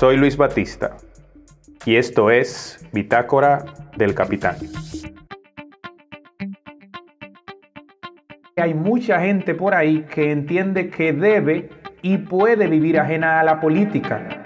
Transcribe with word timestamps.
Soy 0.00 0.16
Luis 0.16 0.38
Batista 0.38 0.96
y 1.84 1.96
esto 1.96 2.30
es 2.30 2.82
Bitácora 2.90 3.66
del 3.98 4.14
Capitán. 4.14 4.56
Hay 8.56 8.72
mucha 8.72 9.20
gente 9.20 9.54
por 9.54 9.74
ahí 9.74 10.06
que 10.10 10.32
entiende 10.32 10.88
que 10.88 11.12
debe 11.12 11.68
y 12.00 12.16
puede 12.16 12.66
vivir 12.66 12.98
ajena 12.98 13.40
a 13.40 13.44
la 13.44 13.60
política 13.60 14.39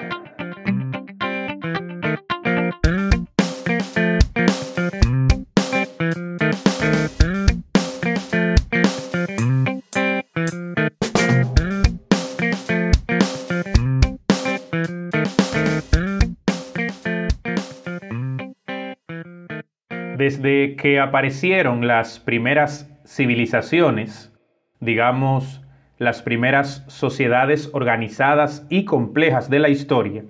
Desde 20.45 20.77
que 20.77 21.01
aparecieron 21.01 21.87
las 21.87 22.21
primeras 22.21 22.87
civilizaciones, 23.07 24.31
digamos, 24.79 25.63
las 25.97 26.21
primeras 26.21 26.85
sociedades 26.87 27.71
organizadas 27.73 28.67
y 28.69 28.85
complejas 28.85 29.49
de 29.49 29.59
la 29.59 29.71
historia, 29.71 30.23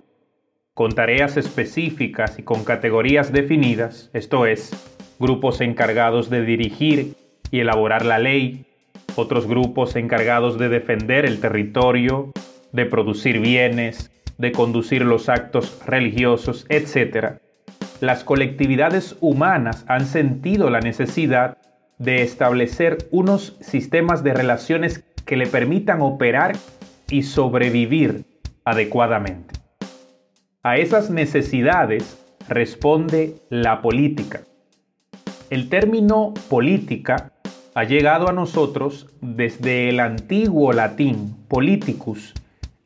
con 0.73 0.93
tareas 0.93 1.37
específicas 1.37 2.39
y 2.39 2.45
con 2.45 2.63
categorías 2.63 3.33
definidas, 3.33 4.11
esto 4.13 4.47
es, 4.47 4.71
grupos 5.19 5.61
encargados 5.61 6.31
de 6.31 6.45
dirigir 6.45 7.17
y 7.51 7.59
elaborar 7.59 8.07
la 8.07 8.21
ley, 8.21 8.67
otros 9.17 9.49
grupos 9.49 9.97
encargados 9.97 10.61
de 10.61 10.69
defender 10.69 11.27
el 11.27 11.41
territorio, 11.41 12.33
de 12.71 12.87
producir 12.87 13.41
bienes, 13.41 14.13
de 14.39 14.53
conducir 14.53 15.05
los 15.05 15.29
actos 15.29 15.83
religiosos, 15.85 16.67
etc., 16.69 17.41
las 18.01 18.25
colectividades 18.25 19.17
humanas 19.21 19.85
han 19.89 20.07
sentido 20.07 20.71
la 20.71 20.81
necesidad 20.81 21.59
de 21.99 22.23
establecer 22.23 22.99
unos 23.11 23.57
sistemas 23.61 24.25
de 24.25 24.35
relaciones 24.35 25.05
que 25.25 25.37
le 25.37 25.47
permitan 25.47 26.03
operar 26.03 26.57
y 27.09 27.23
sobrevivir 27.23 28.25
adecuadamente. 28.65 29.55
A 30.63 30.77
esas 30.77 31.11
necesidades 31.11 32.19
responde 32.49 33.37
la 33.51 33.81
política. 33.83 34.43
El 35.51 35.69
término 35.69 36.35
política 36.49 37.33
ha 37.75 37.85
llegado 37.85 38.29
a 38.29 38.33
nosotros 38.33 39.09
desde 39.21 39.89
el 39.89 40.01
antiguo 40.01 40.73
latín 40.73 41.37
politicus 41.49 42.35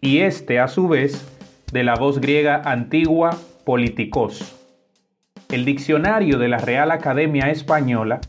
y 0.00 0.18
este 0.18 0.60
a 0.60 0.68
su 0.68 0.88
vez 0.88 1.26
de 1.72 1.84
la 1.84 1.94
voz 1.94 2.20
griega 2.20 2.62
antigua 2.64 3.36
politikos. 3.64 4.57
El 5.50 5.64
diccionario 5.64 6.38
de 6.38 6.48
la 6.48 6.58
Real 6.58 6.90
Academia 6.90 7.50
Española 7.50 8.20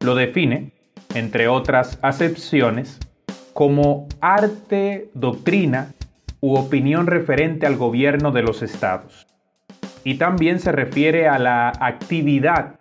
lo 0.00 0.14
define, 0.14 0.72
entre 1.14 1.46
otras 1.46 1.98
acepciones, 2.00 2.98
como 3.52 4.08
arte, 4.22 5.10
doctrina 5.12 5.92
u 6.40 6.56
opinión 6.56 7.06
referente 7.06 7.66
al 7.66 7.76
gobierno 7.76 8.32
de 8.32 8.42
los 8.42 8.62
estados. 8.62 9.26
Y 10.02 10.14
también 10.14 10.60
se 10.60 10.72
refiere 10.72 11.28
a 11.28 11.38
la 11.38 11.68
actividad 11.78 12.76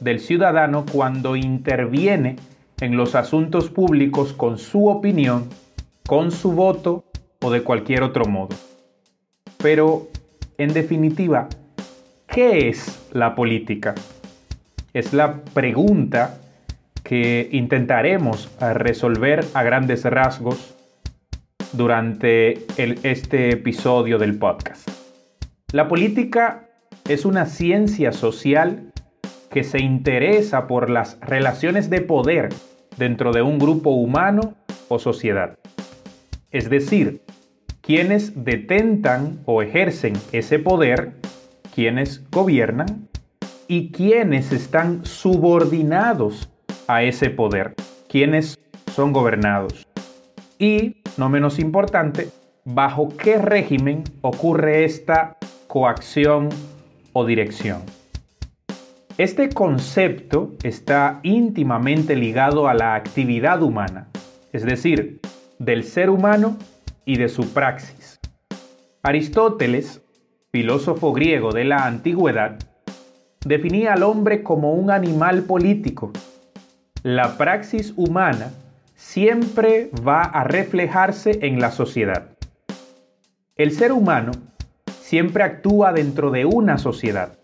del 0.00 0.20
ciudadano 0.20 0.84
cuando 0.92 1.34
interviene 1.34 2.36
en 2.80 2.98
los 2.98 3.14
asuntos 3.14 3.70
públicos 3.70 4.34
con 4.34 4.58
su 4.58 4.86
opinión, 4.88 5.48
con 6.06 6.30
su 6.30 6.52
voto 6.52 7.04
o 7.40 7.50
de 7.50 7.62
cualquier 7.62 8.02
otro 8.02 8.26
modo. 8.26 8.54
Pero, 9.56 10.08
en 10.58 10.74
definitiva, 10.74 11.48
¿qué 12.32 12.68
es 12.68 13.08
la 13.12 13.34
política? 13.34 13.94
Es 14.92 15.12
la 15.12 15.42
pregunta 15.52 16.38
que 17.02 17.48
intentaremos 17.52 18.50
resolver 18.60 19.44
a 19.54 19.62
grandes 19.62 20.04
rasgos 20.04 20.76
durante 21.72 22.66
este 22.76 23.50
episodio 23.50 24.18
del 24.18 24.38
podcast. 24.38 24.88
La 25.72 25.88
política 25.88 26.68
es 27.08 27.24
una 27.24 27.46
ciencia 27.46 28.12
social 28.12 28.92
que 29.50 29.64
se 29.64 29.80
interesa 29.80 30.66
por 30.66 30.90
las 30.90 31.18
relaciones 31.20 31.90
de 31.90 32.00
poder 32.00 32.50
dentro 32.96 33.32
de 33.32 33.42
un 33.42 33.58
grupo 33.58 33.90
humano 33.90 34.54
o 34.88 34.98
sociedad. 34.98 35.58
Es 36.50 36.70
decir, 36.70 37.22
quienes 37.80 38.44
detentan 38.44 39.40
o 39.46 39.62
ejercen 39.62 40.14
ese 40.32 40.58
poder, 40.58 41.12
quienes 41.80 42.22
gobiernan 42.30 43.08
y 43.66 43.90
quienes 43.90 44.52
están 44.52 45.06
subordinados 45.06 46.50
a 46.86 47.02
ese 47.04 47.30
poder, 47.30 47.74
quienes 48.06 48.58
son 48.94 49.14
gobernados. 49.14 49.86
Y, 50.58 50.96
no 51.16 51.30
menos 51.30 51.58
importante, 51.58 52.28
bajo 52.66 53.08
qué 53.08 53.38
régimen 53.38 54.04
ocurre 54.20 54.84
esta 54.84 55.38
coacción 55.68 56.50
o 57.14 57.24
dirección. 57.24 57.80
Este 59.16 59.48
concepto 59.48 60.52
está 60.62 61.20
íntimamente 61.22 62.14
ligado 62.14 62.68
a 62.68 62.74
la 62.74 62.94
actividad 62.94 63.62
humana, 63.62 64.08
es 64.52 64.66
decir, 64.66 65.18
del 65.58 65.84
ser 65.84 66.10
humano 66.10 66.58
y 67.06 67.16
de 67.16 67.30
su 67.30 67.54
praxis. 67.54 68.20
Aristóteles, 69.02 70.02
filósofo 70.52 71.12
griego 71.12 71.52
de 71.52 71.64
la 71.64 71.86
antigüedad, 71.86 72.58
definía 73.44 73.94
al 73.94 74.02
hombre 74.02 74.42
como 74.42 74.74
un 74.74 74.90
animal 74.90 75.42
político 75.42 76.12
la 77.02 77.38
praxis 77.38 77.94
humana 77.96 78.52
siempre 78.94 79.90
va 80.06 80.22
a 80.22 80.44
reflejarse 80.44 81.38
en 81.40 81.58
la 81.58 81.70
sociedad. 81.70 82.26
El 83.56 83.72
ser 83.72 83.92
humano 83.92 84.32
siempre 85.00 85.42
actúa 85.42 85.94
dentro 85.94 86.30
de 86.30 86.44
una 86.44 86.76
sociedad. 86.76 87.38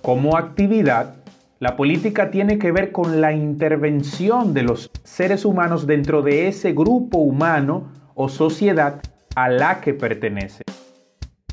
Como 0.00 0.36
actividad, 0.36 1.16
la 1.58 1.76
política 1.76 2.30
tiene 2.30 2.58
que 2.58 2.70
ver 2.70 2.92
con 2.92 3.20
la 3.20 3.32
intervención 3.32 4.54
de 4.54 4.62
los 4.62 4.90
seres 5.02 5.44
humanos 5.44 5.86
dentro 5.86 6.22
de 6.22 6.46
ese 6.46 6.72
grupo 6.72 7.18
humano 7.18 7.88
o 8.14 8.28
sociedad 8.28 9.00
a 9.34 9.48
la 9.48 9.80
que 9.80 9.92
pertenece. 9.92 10.62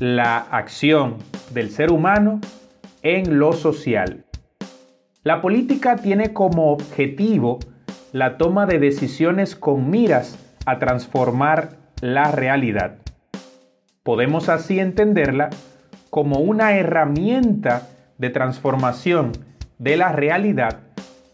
La 0.00 0.38
acción 0.38 1.18
del 1.52 1.70
ser 1.70 1.92
humano 1.92 2.40
en 3.02 3.38
lo 3.38 3.52
social. 3.52 4.24
La 5.24 5.42
política 5.42 5.96
tiene 5.96 6.32
como 6.32 6.72
objetivo 6.72 7.58
la 8.12 8.38
toma 8.38 8.64
de 8.64 8.78
decisiones 8.78 9.54
con 9.54 9.90
miras 9.90 10.38
a 10.64 10.78
transformar 10.78 11.76
la 12.00 12.32
realidad. 12.32 12.96
Podemos 14.02 14.48
así 14.48 14.80
entenderla 14.80 15.50
como 16.08 16.38
una 16.38 16.78
herramienta 16.78 17.90
de 18.16 18.30
transformación 18.30 19.32
de 19.76 19.98
la 19.98 20.12
realidad 20.12 20.80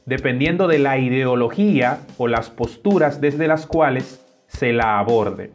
dependiendo 0.07 0.67
de 0.67 0.81
la 0.81 0.99
ideología 0.99 2.01
o 2.19 2.27
las 2.27 2.51
posturas 2.51 3.21
desde 3.21 3.47
las 3.47 3.65
cuales 3.65 4.25
se 4.49 4.73
la 4.73 4.99
aborde. 4.99 5.53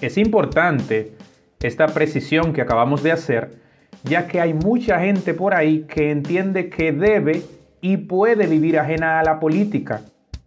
Es 0.00 0.18
importante 0.18 1.17
esta 1.60 1.86
precisión 1.86 2.52
que 2.52 2.62
acabamos 2.62 3.02
de 3.02 3.12
hacer 3.12 3.68
ya 4.04 4.26
que 4.26 4.40
hay 4.40 4.54
mucha 4.54 5.00
gente 5.00 5.34
por 5.34 5.54
ahí 5.54 5.84
que 5.88 6.10
entiende 6.10 6.68
que 6.68 6.92
debe 6.92 7.42
y 7.80 7.96
puede 7.96 8.46
vivir 8.46 8.78
ajena 8.78 9.20
a 9.20 9.24
la 9.24 9.40
política, 9.40 10.02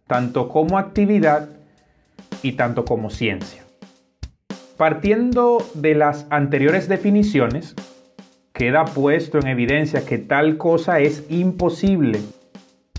tanto 0.08 0.50
como 0.50 0.78
actividad 0.78 1.50
y 2.42 2.54
tanto 2.54 2.86
como 2.86 3.10
ciencia. 3.10 3.64
Partiendo 4.78 5.66
de 5.76 5.96
las 5.96 6.26
anteriores 6.30 6.88
definiciones, 6.88 7.76
queda 8.54 8.86
puesto 8.86 9.38
en 9.38 9.48
evidencia 9.48 10.06
que 10.06 10.18
tal 10.18 10.58
cosa 10.58 11.00
es 11.00 11.24
imposible, 11.30 12.20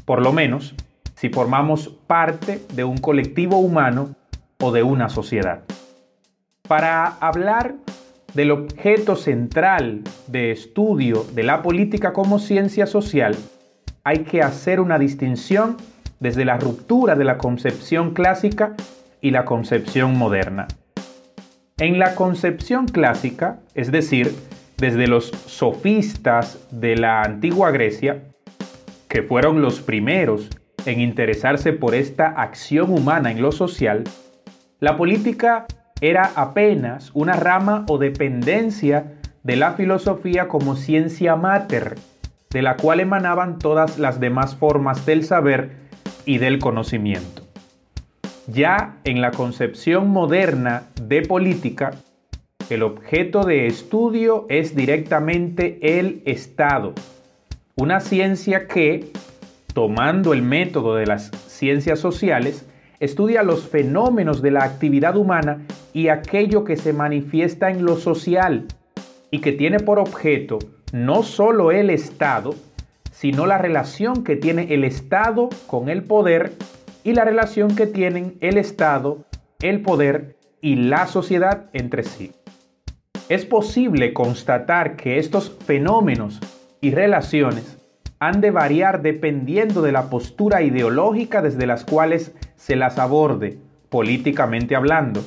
por 0.04 0.22
lo 0.22 0.32
menos 0.32 0.74
si 1.16 1.28
formamos 1.28 1.88
parte 1.88 2.60
de 2.74 2.84
un 2.84 2.98
colectivo 2.98 3.58
humano 3.58 4.14
o 4.60 4.72
de 4.72 4.82
una 4.82 5.08
sociedad. 5.08 5.62
Para 6.68 7.06
hablar 7.06 7.74
del 8.34 8.50
objeto 8.50 9.16
central 9.16 10.02
de 10.26 10.50
estudio 10.50 11.24
de 11.34 11.42
la 11.42 11.62
política 11.62 12.12
como 12.12 12.38
ciencia 12.38 12.86
social, 12.86 13.36
hay 14.04 14.20
que 14.20 14.42
hacer 14.42 14.80
una 14.80 14.98
distinción 14.98 15.76
desde 16.18 16.44
la 16.44 16.56
ruptura 16.56 17.14
de 17.14 17.24
la 17.24 17.38
concepción 17.38 18.14
clásica 18.14 18.74
y 19.20 19.30
la 19.30 19.44
concepción 19.44 20.16
moderna. 20.16 20.68
En 21.78 21.98
la 21.98 22.14
concepción 22.14 22.86
clásica, 22.86 23.60
es 23.74 23.90
decir, 23.90 24.34
desde 24.78 25.06
los 25.06 25.26
sofistas 25.46 26.58
de 26.70 26.96
la 26.96 27.22
antigua 27.22 27.70
Grecia, 27.70 28.22
que 29.08 29.22
fueron 29.22 29.62
los 29.62 29.80
primeros 29.80 30.48
en 30.86 31.00
interesarse 31.00 31.72
por 31.72 31.94
esta 31.94 32.28
acción 32.28 32.92
humana 32.92 33.30
en 33.30 33.42
lo 33.42 33.52
social, 33.52 34.04
la 34.80 34.96
política 34.96 35.66
era 36.02 36.32
apenas 36.34 37.12
una 37.14 37.34
rama 37.34 37.86
o 37.88 37.96
dependencia 37.96 39.14
de 39.44 39.54
la 39.54 39.74
filosofía 39.74 40.48
como 40.48 40.74
ciencia 40.74 41.36
mater, 41.36 41.94
de 42.50 42.60
la 42.60 42.76
cual 42.76 42.98
emanaban 42.98 43.60
todas 43.60 44.00
las 44.00 44.18
demás 44.18 44.56
formas 44.56 45.06
del 45.06 45.24
saber 45.24 45.76
y 46.26 46.38
del 46.38 46.58
conocimiento. 46.58 47.42
Ya 48.48 48.96
en 49.04 49.20
la 49.20 49.30
concepción 49.30 50.10
moderna 50.10 50.82
de 51.00 51.22
política, 51.22 51.92
el 52.68 52.82
objeto 52.82 53.44
de 53.44 53.68
estudio 53.68 54.46
es 54.48 54.74
directamente 54.74 55.78
el 56.00 56.22
Estado, 56.26 56.94
una 57.76 58.00
ciencia 58.00 58.66
que, 58.66 59.12
tomando 59.72 60.32
el 60.32 60.42
método 60.42 60.96
de 60.96 61.06
las 61.06 61.30
ciencias 61.46 62.00
sociales, 62.00 62.66
estudia 63.02 63.42
los 63.42 63.68
fenómenos 63.68 64.42
de 64.42 64.52
la 64.52 64.62
actividad 64.62 65.16
humana 65.16 65.66
y 65.92 66.06
aquello 66.06 66.62
que 66.62 66.76
se 66.76 66.92
manifiesta 66.92 67.68
en 67.68 67.84
lo 67.84 67.96
social 67.96 68.68
y 69.32 69.40
que 69.40 69.50
tiene 69.50 69.80
por 69.80 69.98
objeto 69.98 70.60
no 70.92 71.24
solo 71.24 71.72
el 71.72 71.90
Estado, 71.90 72.54
sino 73.10 73.46
la 73.46 73.58
relación 73.58 74.22
que 74.22 74.36
tiene 74.36 74.72
el 74.72 74.84
Estado 74.84 75.48
con 75.66 75.88
el 75.88 76.04
poder 76.04 76.52
y 77.02 77.14
la 77.14 77.24
relación 77.24 77.74
que 77.74 77.88
tienen 77.88 78.36
el 78.40 78.56
Estado, 78.56 79.24
el 79.60 79.82
poder 79.82 80.36
y 80.60 80.76
la 80.76 81.08
sociedad 81.08 81.70
entre 81.72 82.04
sí. 82.04 82.30
Es 83.28 83.44
posible 83.44 84.12
constatar 84.12 84.94
que 84.94 85.18
estos 85.18 85.50
fenómenos 85.66 86.38
y 86.80 86.92
relaciones 86.92 87.78
han 88.20 88.40
de 88.40 88.52
variar 88.52 89.02
dependiendo 89.02 89.82
de 89.82 89.90
la 89.90 90.08
postura 90.08 90.62
ideológica 90.62 91.42
desde 91.42 91.66
las 91.66 91.84
cuales 91.84 92.32
se 92.62 92.76
las 92.76 92.96
aborde, 93.00 93.58
políticamente 93.88 94.76
hablando. 94.76 95.20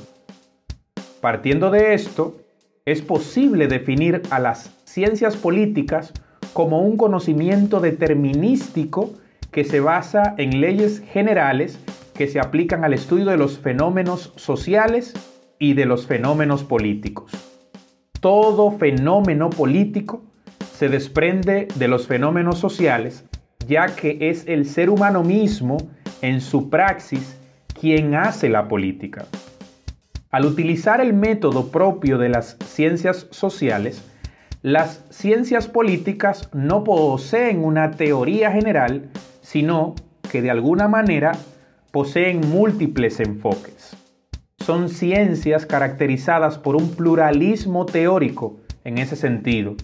Partiendo 1.20 1.70
de 1.70 1.94
esto, 1.94 2.38
es 2.86 3.02
posible 3.02 3.68
definir 3.68 4.22
a 4.30 4.40
las 4.40 4.74
ciencias 4.86 5.36
políticas 5.36 6.14
como 6.54 6.80
un 6.80 6.96
conocimiento 6.96 7.82
determinístico 7.82 9.12
que 9.52 9.66
se 9.66 9.82
basa 9.82 10.34
en 10.38 10.62
leyes 10.62 11.04
generales 11.12 11.78
que 12.14 12.28
se 12.28 12.40
aplican 12.40 12.86
al 12.86 12.94
estudio 12.94 13.26
de 13.26 13.36
los 13.36 13.60
fenómenos 13.60 14.32
sociales 14.38 15.14
y 15.60 15.74
de 15.74 15.86
los 15.86 16.08
fenómenos 16.08 16.64
políticos. 16.64 17.34
Todo 18.22 18.72
fenómeno 18.72 19.50
político 19.50 20.24
se 20.72 20.88
desprende 20.88 21.68
de 21.76 21.88
los 21.90 22.08
fenómenos 22.08 22.60
sociales, 22.60 23.26
ya 23.68 23.94
que 23.94 24.18
es 24.22 24.48
el 24.48 24.66
ser 24.66 24.90
humano 24.90 25.22
mismo 25.22 25.78
en 26.26 26.42
su 26.42 26.72
praxis 26.72 27.38
quien 27.80 28.16
hace 28.16 28.50
la 28.50 28.68
política. 28.68 29.26
Al 30.32 30.46
utilizar 30.46 31.00
el 31.00 31.14
método 31.14 31.68
propio 31.68 32.18
de 32.18 32.30
las 32.30 32.58
ciencias 32.66 33.28
sociales, 33.30 34.04
las 34.64 35.06
ciencias 35.12 35.68
políticas 35.68 36.50
no 36.52 36.84
poseen 36.84 37.64
una 37.64 37.92
teoría 37.92 38.52
general, 38.52 39.10
sino 39.42 39.94
que 40.32 40.42
de 40.42 40.50
alguna 40.50 40.88
manera 40.88 41.34
poseen 41.92 42.42
múltiples 42.50 43.20
enfoques. 43.20 43.96
Son 44.58 44.90
ciencias 44.90 45.68
caracterizadas 45.68 46.58
por 46.58 46.76
un 46.76 46.90
pluralismo 46.96 47.86
teórico 47.86 48.58
en 48.84 48.98
ese 48.98 49.16
sentido. 49.16 49.76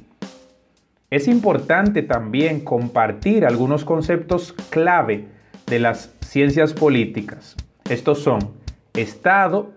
Es 1.12 1.28
importante 1.28 2.02
también 2.02 2.62
compartir 2.62 3.46
algunos 3.46 3.86
conceptos 3.86 4.54
clave 4.72 5.28
de 5.72 5.80
las 5.80 6.14
ciencias 6.20 6.74
políticas. 6.74 7.56
Estos 7.90 8.20
son 8.20 8.52
Estado, 8.94 9.72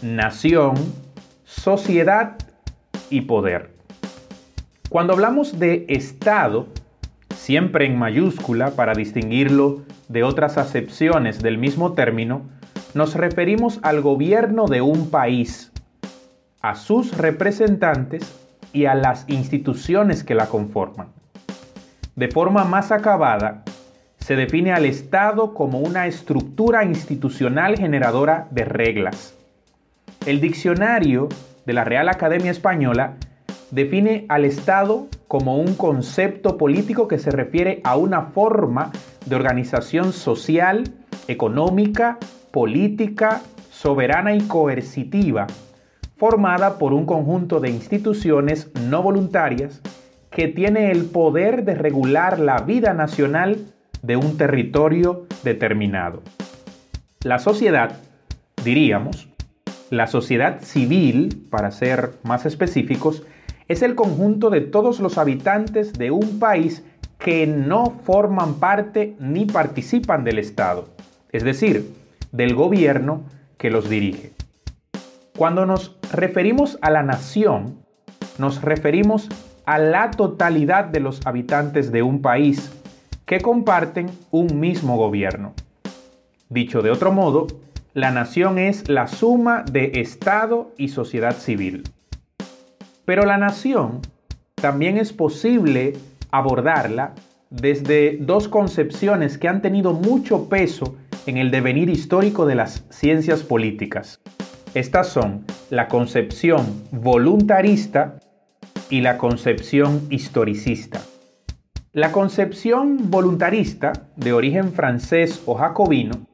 nación, 0.00 0.76
sociedad 1.44 2.36
y 3.10 3.22
poder. 3.22 3.72
Cuando 4.88 5.12
hablamos 5.12 5.58
de 5.58 5.86
Estado, 5.88 6.68
siempre 7.34 7.84
en 7.84 7.98
mayúscula 7.98 8.76
para 8.76 8.94
distinguirlo 8.94 9.82
de 10.08 10.22
otras 10.22 10.56
acepciones 10.56 11.42
del 11.42 11.58
mismo 11.58 11.94
término, 11.94 12.42
nos 12.94 13.16
referimos 13.16 13.80
al 13.82 14.02
gobierno 14.02 14.68
de 14.68 14.82
un 14.82 15.10
país, 15.10 15.72
a 16.62 16.76
sus 16.76 17.18
representantes 17.18 18.22
y 18.72 18.84
a 18.84 18.94
las 18.94 19.24
instituciones 19.28 20.22
que 20.22 20.36
la 20.36 20.46
conforman. 20.46 21.08
De 22.14 22.28
forma 22.28 22.62
más 22.62 22.92
acabada, 22.92 23.64
se 24.24 24.36
define 24.36 24.72
al 24.72 24.86
Estado 24.86 25.52
como 25.52 25.80
una 25.80 26.06
estructura 26.06 26.82
institucional 26.82 27.76
generadora 27.76 28.48
de 28.52 28.64
reglas, 28.64 29.36
el 30.24 30.40
diccionario 30.40 31.28
de 31.66 31.74
la 31.74 31.84
Real 31.84 32.08
Academia 32.08 32.50
Española 32.50 33.16
define 33.70 34.24
al 34.30 34.46
Estado 34.46 35.08
como 35.28 35.58
un 35.58 35.74
concepto 35.74 36.56
político 36.56 37.06
que 37.06 37.18
se 37.18 37.32
refiere 37.32 37.82
a 37.84 37.98
una 37.98 38.22
forma 38.22 38.92
de 39.26 39.36
organización 39.36 40.14
social, 40.14 40.84
económica, 41.28 42.16
política, 42.50 43.42
soberana 43.70 44.34
y 44.34 44.40
coercitiva, 44.48 45.48
formada 46.16 46.78
por 46.78 46.94
un 46.94 47.04
conjunto 47.04 47.60
de 47.60 47.68
instituciones 47.68 48.70
no 48.88 49.02
voluntarias 49.02 49.82
que 50.30 50.48
tiene 50.48 50.90
el 50.90 51.04
poder 51.04 51.66
de 51.66 51.74
regular 51.74 52.40
la 52.40 52.62
vida 52.62 52.94
nacional 52.94 53.73
de 54.04 54.16
un 54.16 54.36
territorio 54.36 55.26
determinado. 55.42 56.22
La 57.22 57.38
sociedad, 57.38 58.00
diríamos, 58.62 59.28
la 59.90 60.06
sociedad 60.06 60.60
civil, 60.60 61.46
para 61.50 61.70
ser 61.70 62.12
más 62.22 62.44
específicos, 62.44 63.22
es 63.66 63.80
el 63.82 63.94
conjunto 63.94 64.50
de 64.50 64.60
todos 64.60 65.00
los 65.00 65.16
habitantes 65.16 65.94
de 65.94 66.10
un 66.10 66.38
país 66.38 66.84
que 67.18 67.46
no 67.46 67.98
forman 68.04 68.54
parte 68.54 69.16
ni 69.18 69.46
participan 69.46 70.24
del 70.24 70.38
Estado, 70.38 70.88
es 71.32 71.42
decir, 71.42 71.90
del 72.30 72.54
gobierno 72.54 73.24
que 73.56 73.70
los 73.70 73.88
dirige. 73.88 74.32
Cuando 75.36 75.64
nos 75.64 75.96
referimos 76.12 76.78
a 76.82 76.90
la 76.90 77.02
nación, 77.02 77.78
nos 78.38 78.60
referimos 78.60 79.28
a 79.64 79.78
la 79.78 80.10
totalidad 80.10 80.84
de 80.84 81.00
los 81.00 81.26
habitantes 81.26 81.90
de 81.90 82.02
un 82.02 82.20
país 82.20 82.70
que 83.26 83.40
comparten 83.40 84.10
un 84.30 84.60
mismo 84.60 84.96
gobierno. 84.96 85.54
Dicho 86.48 86.82
de 86.82 86.90
otro 86.90 87.12
modo, 87.12 87.46
la 87.94 88.10
nación 88.10 88.58
es 88.58 88.88
la 88.88 89.06
suma 89.06 89.64
de 89.70 89.92
Estado 90.00 90.72
y 90.76 90.88
sociedad 90.88 91.36
civil. 91.36 91.84
Pero 93.04 93.24
la 93.24 93.38
nación 93.38 94.00
también 94.54 94.98
es 94.98 95.12
posible 95.12 95.94
abordarla 96.30 97.14
desde 97.50 98.16
dos 98.20 98.48
concepciones 98.48 99.38
que 99.38 99.48
han 99.48 99.62
tenido 99.62 99.92
mucho 99.92 100.48
peso 100.48 100.96
en 101.26 101.36
el 101.36 101.50
devenir 101.50 101.88
histórico 101.88 102.46
de 102.46 102.56
las 102.56 102.84
ciencias 102.90 103.42
políticas. 103.42 104.20
Estas 104.74 105.08
son 105.08 105.44
la 105.70 105.86
concepción 105.86 106.82
voluntarista 106.90 108.18
y 108.90 109.02
la 109.02 109.18
concepción 109.18 110.06
historicista. 110.10 111.00
La 111.94 112.10
concepción 112.10 113.08
voluntarista, 113.08 113.92
de 114.16 114.32
origen 114.32 114.72
francés 114.72 115.40
o 115.46 115.54
jacobino, 115.54 116.26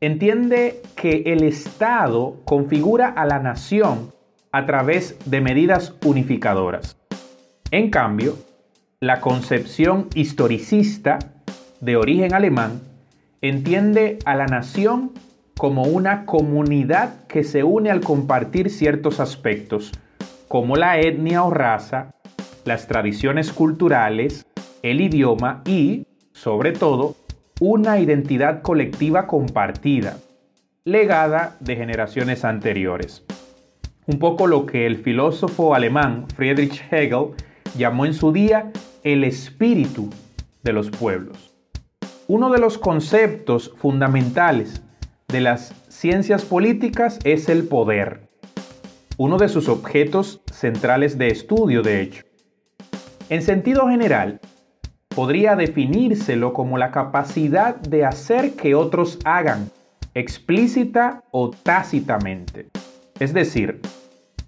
entiende 0.00 0.80
que 0.94 1.24
el 1.26 1.42
Estado 1.42 2.36
configura 2.44 3.08
a 3.08 3.26
la 3.26 3.40
nación 3.40 4.12
a 4.52 4.64
través 4.64 5.18
de 5.28 5.40
medidas 5.40 5.96
unificadoras. 6.04 6.96
En 7.72 7.90
cambio, 7.90 8.36
la 9.00 9.20
concepción 9.20 10.06
historicista, 10.14 11.18
de 11.80 11.96
origen 11.96 12.32
alemán, 12.32 12.80
entiende 13.40 14.20
a 14.24 14.36
la 14.36 14.46
nación 14.46 15.10
como 15.58 15.82
una 15.82 16.26
comunidad 16.26 17.26
que 17.26 17.42
se 17.42 17.64
une 17.64 17.90
al 17.90 18.02
compartir 18.02 18.70
ciertos 18.70 19.18
aspectos, 19.18 19.90
como 20.46 20.76
la 20.76 21.00
etnia 21.00 21.42
o 21.42 21.50
raza, 21.50 22.14
las 22.64 22.86
tradiciones 22.86 23.52
culturales, 23.52 24.46
el 24.82 25.00
idioma 25.00 25.62
y, 25.64 26.06
sobre 26.32 26.72
todo, 26.72 27.16
una 27.60 28.00
identidad 28.00 28.62
colectiva 28.62 29.26
compartida, 29.26 30.18
legada 30.84 31.56
de 31.60 31.76
generaciones 31.76 32.44
anteriores. 32.44 33.24
Un 34.06 34.18
poco 34.18 34.48
lo 34.48 34.66
que 34.66 34.86
el 34.86 34.96
filósofo 34.96 35.74
alemán 35.74 36.26
Friedrich 36.34 36.82
Hegel 36.90 37.34
llamó 37.76 38.04
en 38.04 38.14
su 38.14 38.32
día 38.32 38.72
el 39.04 39.22
espíritu 39.22 40.10
de 40.64 40.72
los 40.72 40.90
pueblos. 40.90 41.54
Uno 42.26 42.50
de 42.50 42.58
los 42.58 42.78
conceptos 42.78 43.72
fundamentales 43.76 44.82
de 45.28 45.40
las 45.40 45.74
ciencias 45.88 46.44
políticas 46.44 47.20
es 47.24 47.48
el 47.48 47.68
poder, 47.68 48.28
uno 49.18 49.38
de 49.38 49.48
sus 49.48 49.68
objetos 49.68 50.42
centrales 50.52 51.16
de 51.16 51.28
estudio, 51.28 51.82
de 51.82 52.00
hecho. 52.00 52.24
En 53.28 53.42
sentido 53.42 53.88
general, 53.88 54.40
podría 55.14 55.56
definírselo 55.56 56.52
como 56.52 56.78
la 56.78 56.90
capacidad 56.90 57.76
de 57.76 58.04
hacer 58.04 58.54
que 58.54 58.74
otros 58.74 59.18
hagan, 59.24 59.70
explícita 60.14 61.24
o 61.30 61.50
tácitamente. 61.50 62.68
es 63.18 63.32
decir, 63.32 63.80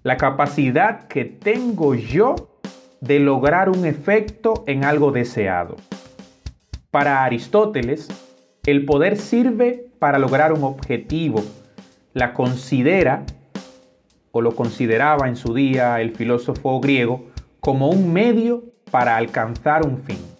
la 0.03 0.17
capacidad 0.17 1.07
que 1.07 1.23
tengo 1.23 1.95
yo 1.95 2.59
de 2.99 3.19
lograr 3.19 3.69
un 3.69 3.85
efecto 3.85 4.63
en 4.67 4.83
algo 4.83 5.11
deseado. 5.11 5.77
Para 6.91 7.23
Aristóteles, 7.23 8.09
el 8.65 8.85
poder 8.85 9.17
sirve 9.17 9.87
para 9.99 10.19
lograr 10.19 10.51
un 10.51 10.63
objetivo. 10.63 11.43
La 12.13 12.33
considera, 12.33 13.23
o 14.31 14.41
lo 14.41 14.55
consideraba 14.55 15.27
en 15.27 15.35
su 15.35 15.53
día 15.53 16.01
el 16.01 16.11
filósofo 16.11 16.79
griego, 16.79 17.27
como 17.59 17.89
un 17.89 18.11
medio 18.11 18.63
para 18.91 19.15
alcanzar 19.17 19.85
un 19.85 19.99
fin. 19.99 20.34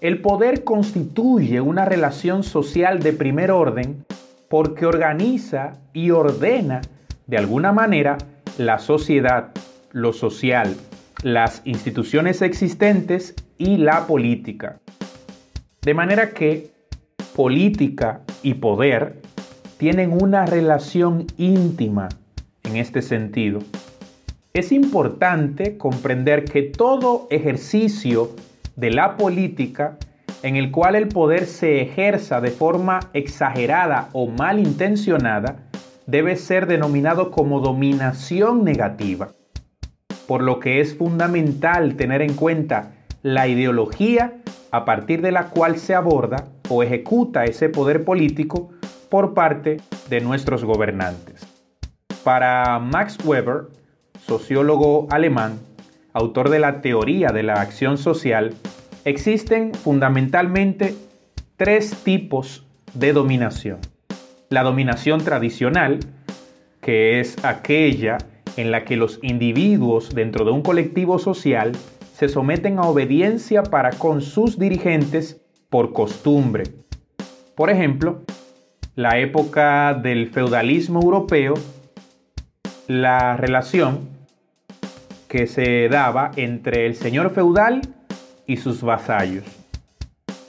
El 0.00 0.22
poder 0.22 0.64
constituye 0.64 1.60
una 1.60 1.84
relación 1.84 2.42
social 2.42 3.00
de 3.00 3.12
primer 3.12 3.50
orden 3.50 4.06
porque 4.48 4.86
organiza 4.86 5.74
y 5.92 6.10
ordena 6.10 6.80
de 7.26 7.36
alguna 7.36 7.72
manera 7.72 8.16
la 8.56 8.78
sociedad, 8.78 9.52
lo 9.92 10.14
social, 10.14 10.74
las 11.22 11.60
instituciones 11.66 12.40
existentes 12.40 13.34
y 13.58 13.76
la 13.76 14.06
política. 14.06 14.80
De 15.82 15.92
manera 15.92 16.30
que 16.30 16.70
política 17.36 18.22
y 18.42 18.54
poder 18.54 19.20
tienen 19.76 20.12
una 20.12 20.46
relación 20.46 21.26
íntima 21.36 22.08
en 22.64 22.76
este 22.76 23.02
sentido. 23.02 23.58
Es 24.54 24.72
importante 24.72 25.76
comprender 25.76 26.46
que 26.46 26.62
todo 26.62 27.26
ejercicio 27.30 28.30
de 28.80 28.90
la 28.90 29.16
política 29.16 29.98
en 30.42 30.56
el 30.56 30.70
cual 30.70 30.94
el 30.94 31.08
poder 31.08 31.44
se 31.44 31.82
ejerza 31.82 32.40
de 32.40 32.50
forma 32.50 33.00
exagerada 33.12 34.08
o 34.12 34.26
malintencionada 34.26 35.68
debe 36.06 36.34
ser 36.36 36.66
denominado 36.66 37.30
como 37.30 37.60
dominación 37.60 38.64
negativa, 38.64 39.28
por 40.26 40.42
lo 40.42 40.58
que 40.60 40.80
es 40.80 40.96
fundamental 40.96 41.94
tener 41.96 42.22
en 42.22 42.32
cuenta 42.34 42.92
la 43.22 43.48
ideología 43.48 44.32
a 44.70 44.86
partir 44.86 45.20
de 45.20 45.32
la 45.32 45.48
cual 45.48 45.76
se 45.76 45.94
aborda 45.94 46.46
o 46.70 46.82
ejecuta 46.82 47.44
ese 47.44 47.68
poder 47.68 48.04
político 48.04 48.70
por 49.10 49.34
parte 49.34 49.76
de 50.08 50.20
nuestros 50.20 50.64
gobernantes. 50.64 51.46
Para 52.24 52.78
Max 52.78 53.18
Weber, 53.24 53.68
sociólogo 54.26 55.06
alemán, 55.10 55.58
autor 56.12 56.48
de 56.48 56.60
la 56.60 56.80
teoría 56.80 57.28
de 57.28 57.42
la 57.42 57.54
acción 57.54 57.98
social, 57.98 58.54
existen 59.04 59.74
fundamentalmente 59.74 60.94
tres 61.56 61.94
tipos 62.04 62.66
de 62.94 63.12
dominación. 63.12 63.78
La 64.48 64.62
dominación 64.62 65.22
tradicional, 65.22 66.00
que 66.80 67.20
es 67.20 67.42
aquella 67.44 68.18
en 68.56 68.70
la 68.70 68.84
que 68.84 68.96
los 68.96 69.20
individuos 69.22 70.14
dentro 70.14 70.44
de 70.44 70.50
un 70.50 70.62
colectivo 70.62 71.18
social 71.18 71.72
se 72.14 72.28
someten 72.28 72.78
a 72.78 72.82
obediencia 72.82 73.62
para 73.62 73.90
con 73.90 74.20
sus 74.20 74.58
dirigentes 74.58 75.40
por 75.70 75.92
costumbre. 75.92 76.64
Por 77.54 77.70
ejemplo, 77.70 78.22
la 78.96 79.18
época 79.18 79.94
del 79.94 80.28
feudalismo 80.30 81.00
europeo, 81.00 81.54
la 82.88 83.36
relación 83.36 84.08
que 85.28 85.46
se 85.46 85.88
daba 85.88 86.32
entre 86.36 86.86
el 86.86 86.96
señor 86.96 87.30
feudal 87.30 87.82
y 88.50 88.56
sus 88.56 88.82
vasallos. 88.82 89.44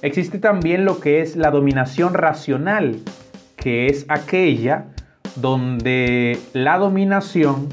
Existe 0.01 0.39
también 0.39 0.86
lo 0.86 1.00
que 1.00 1.22
es 1.22 1.36
la 1.36 1.51
dominación 1.51 2.15
racional, 2.15 3.00
que 3.55 3.86
es 3.86 4.05
aquella 4.10 4.88
donde 5.36 6.39
la 6.53 6.79
dominación 6.79 7.70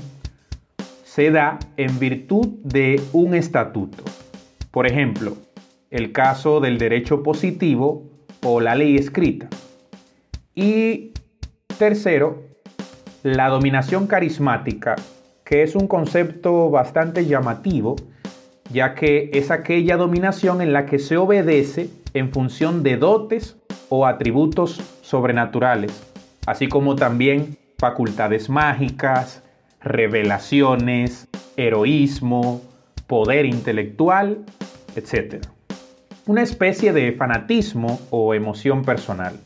se 1.03 1.31
da 1.31 1.59
en 1.79 1.99
virtud 1.99 2.47
de 2.63 3.01
un 3.15 3.35
estatuto. 3.35 4.05
Por 4.71 4.87
ejemplo, 4.87 5.39
el 5.91 6.13
caso 6.13 6.61
del 6.61 6.77
derecho 6.77 7.23
positivo 7.23 8.05
o 8.43 8.61
la 8.61 8.75
ley 8.75 8.97
escrita. 8.97 9.49
Y 10.55 11.15
tercero, 11.79 12.43
la 13.23 13.49
dominación 13.49 14.07
carismática, 14.07 14.95
que 15.43 15.63
es 15.63 15.75
un 15.75 15.89
concepto 15.89 16.69
bastante 16.69 17.25
llamativo, 17.25 17.97
ya 18.71 18.95
que 18.95 19.31
es 19.33 19.51
aquella 19.51 19.97
dominación 19.97 20.61
en 20.61 20.73
la 20.73 20.87
que 20.87 20.99
se 20.99 21.17
obedece 21.17 21.91
en 22.15 22.33
función 22.33 22.83
de 22.83 22.97
dotes 22.97 23.57
o 23.89 24.07
atributos 24.07 24.81
sobrenaturales, 25.03 25.93
así 26.47 26.69
como 26.69 26.97
también 26.97 27.57
facultades 27.79 28.49
mágicas, 28.51 29.43
revelaciones, 29.81 31.29
heroísmo, 31.57 32.61
poder 33.07 33.47
intelectual, 33.47 34.45
etc. 34.97 35.47
Una 36.27 36.43
especie 36.43 36.93
de 36.93 37.13
fanatismo 37.13 38.01
o 38.11 38.35
emoción 38.35 38.85
personal. 38.85 39.39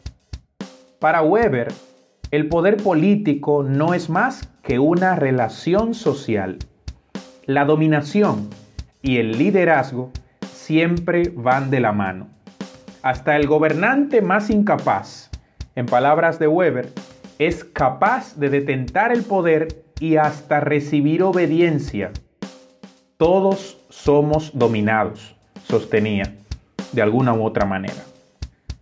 Para 0.98 1.22
Weber, 1.22 1.68
el 2.30 2.48
poder 2.48 2.78
político 2.78 3.62
no 3.62 3.94
es 3.94 4.08
más 4.08 4.48
que 4.62 4.78
una 4.78 5.16
relación 5.16 5.94
social. 5.94 6.58
La 7.44 7.64
dominación 7.64 8.48
y 9.02 9.18
el 9.18 9.36
liderazgo 9.36 10.12
siempre 10.52 11.32
van 11.34 11.70
de 11.70 11.80
la 11.80 11.92
mano. 11.92 12.28
Hasta 13.02 13.36
el 13.36 13.48
gobernante 13.48 14.22
más 14.22 14.48
incapaz, 14.48 15.28
en 15.74 15.86
palabras 15.86 16.38
de 16.38 16.46
Weber, 16.46 16.88
es 17.38 17.64
capaz 17.64 18.36
de 18.36 18.48
detentar 18.48 19.12
el 19.12 19.24
poder 19.24 19.84
y 19.98 20.16
hasta 20.16 20.60
recibir 20.60 21.24
obediencia. 21.24 22.12
Todos 23.16 23.78
somos 23.88 24.56
dominados, 24.56 25.36
sostenía, 25.64 26.34
de 26.92 27.02
alguna 27.02 27.34
u 27.34 27.44
otra 27.44 27.66
manera. 27.66 28.04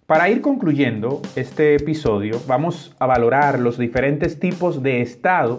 Para 0.07 0.29
ir 0.29 0.41
concluyendo 0.41 1.23
este 1.37 1.77
episodio, 1.77 2.41
vamos 2.47 2.95
a 2.99 3.07
valorar 3.07 3.59
los 3.59 3.79
diferentes 3.79 4.39
tipos 4.41 4.83
de 4.83 5.01
Estado 5.01 5.59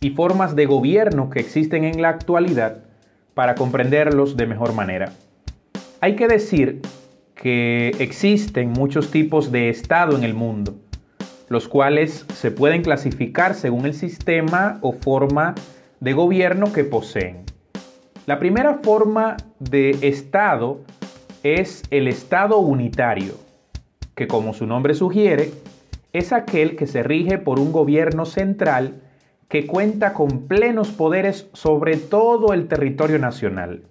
y 0.00 0.10
formas 0.10 0.56
de 0.56 0.66
gobierno 0.66 1.30
que 1.30 1.40
existen 1.40 1.84
en 1.84 2.02
la 2.02 2.08
actualidad 2.08 2.89
para 3.34 3.54
comprenderlos 3.54 4.36
de 4.36 4.46
mejor 4.46 4.72
manera. 4.72 5.12
Hay 6.00 6.16
que 6.16 6.28
decir 6.28 6.80
que 7.34 7.88
existen 7.98 8.70
muchos 8.70 9.10
tipos 9.10 9.50
de 9.50 9.68
Estado 9.70 10.16
en 10.16 10.24
el 10.24 10.34
mundo, 10.34 10.74
los 11.48 11.68
cuales 11.68 12.26
se 12.34 12.50
pueden 12.50 12.82
clasificar 12.82 13.54
según 13.54 13.86
el 13.86 13.94
sistema 13.94 14.78
o 14.82 14.92
forma 14.92 15.54
de 16.00 16.12
gobierno 16.12 16.72
que 16.72 16.84
poseen. 16.84 17.44
La 18.26 18.38
primera 18.38 18.80
forma 18.82 19.36
de 19.58 19.90
Estado 20.02 20.80
es 21.42 21.82
el 21.90 22.08
Estado 22.08 22.58
unitario, 22.58 23.34
que 24.14 24.26
como 24.26 24.52
su 24.52 24.66
nombre 24.66 24.94
sugiere, 24.94 25.50
es 26.12 26.32
aquel 26.32 26.76
que 26.76 26.86
se 26.86 27.02
rige 27.02 27.38
por 27.38 27.58
un 27.58 27.72
gobierno 27.72 28.26
central 28.26 29.02
que 29.50 29.66
cuenta 29.66 30.14
con 30.14 30.46
plenos 30.46 30.90
poderes 30.90 31.50
sobre 31.54 31.96
todo 31.96 32.54
el 32.54 32.68
territorio 32.68 33.18
nacional. 33.18 33.82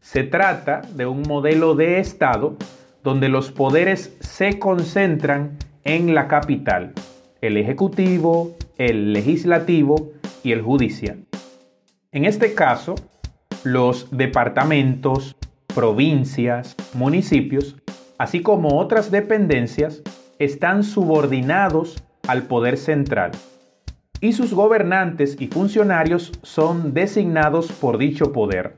Se 0.00 0.24
trata 0.24 0.80
de 0.94 1.04
un 1.04 1.22
modelo 1.28 1.74
de 1.74 2.00
Estado 2.00 2.56
donde 3.04 3.28
los 3.28 3.52
poderes 3.52 4.16
se 4.20 4.58
concentran 4.58 5.58
en 5.84 6.14
la 6.14 6.26
capital, 6.26 6.94
el 7.42 7.58
Ejecutivo, 7.58 8.56
el 8.78 9.12
Legislativo 9.12 10.12
y 10.42 10.52
el 10.52 10.62
Judicial. 10.62 11.18
En 12.10 12.24
este 12.24 12.54
caso, 12.54 12.94
los 13.64 14.08
departamentos, 14.10 15.36
provincias, 15.74 16.76
municipios, 16.94 17.76
así 18.16 18.40
como 18.40 18.78
otras 18.78 19.10
dependencias, 19.10 20.02
están 20.38 20.82
subordinados 20.82 22.02
al 22.26 22.44
poder 22.44 22.78
central 22.78 23.32
y 24.22 24.32
sus 24.32 24.54
gobernantes 24.54 25.36
y 25.40 25.48
funcionarios 25.48 26.30
son 26.42 26.94
designados 26.94 27.72
por 27.72 27.98
dicho 27.98 28.32
poder. 28.32 28.72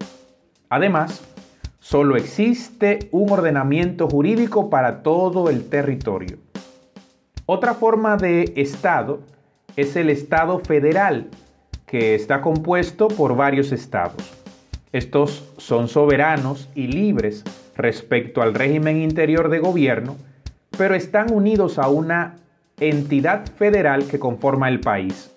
Además, 0.70 1.22
solo 1.80 2.16
existe 2.16 3.10
un 3.12 3.30
ordenamiento 3.30 4.08
jurídico 4.08 4.70
para 4.70 5.02
todo 5.02 5.50
el 5.50 5.68
territorio. 5.68 6.38
Otra 7.44 7.74
forma 7.74 8.16
de 8.16 8.54
Estado 8.56 9.20
es 9.76 9.94
el 9.96 10.08
Estado 10.08 10.60
federal, 10.60 11.28
que 11.84 12.14
está 12.14 12.40
compuesto 12.40 13.08
por 13.08 13.36
varios 13.36 13.70
estados. 13.70 14.32
Estos 14.92 15.46
son 15.58 15.88
soberanos 15.88 16.70
y 16.74 16.86
libres 16.86 17.44
respecto 17.76 18.40
al 18.40 18.54
régimen 18.54 19.02
interior 19.02 19.50
de 19.50 19.58
gobierno, 19.58 20.16
pero 20.78 20.94
están 20.94 21.30
unidos 21.30 21.78
a 21.78 21.88
una 21.88 22.36
entidad 22.80 23.46
federal 23.58 24.06
que 24.06 24.18
conforma 24.18 24.70
el 24.70 24.80
país. 24.80 25.33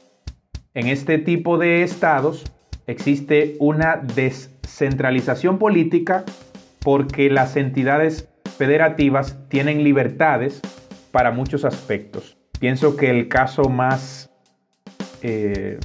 En 0.78 0.86
este 0.90 1.18
tipo 1.18 1.58
de 1.58 1.82
estados 1.82 2.46
existe 2.86 3.56
una 3.58 3.96
descentralización 3.98 5.58
política 5.58 6.24
porque 6.84 7.32
las 7.32 7.56
entidades 7.56 8.30
federativas 8.60 9.40
tienen 9.50 9.84
libertades 9.84 10.62
para 11.12 11.32
muchos 11.32 11.66
aspectos. 11.66 12.38
Pienso 12.60 12.96
que 12.96 13.10
el 13.10 13.28
caso 13.28 13.64
más 13.70 14.30
eh, 15.24 15.80